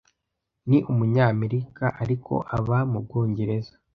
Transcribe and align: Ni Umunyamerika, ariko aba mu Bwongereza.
Ni 0.69 0.77
Umunyamerika, 0.91 1.85
ariko 2.03 2.33
aba 2.57 2.77
mu 2.91 2.99
Bwongereza. 3.05 3.73